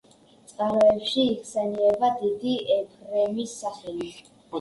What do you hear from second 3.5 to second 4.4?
სახელით.